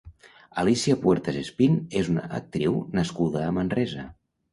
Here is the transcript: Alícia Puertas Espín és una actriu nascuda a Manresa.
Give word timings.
Alícia 0.59 0.95
Puertas 1.01 1.35
Espín 1.41 1.75
és 1.99 2.09
una 2.13 2.23
actriu 2.37 2.79
nascuda 3.01 3.45
a 3.49 3.53
Manresa. 3.59 4.07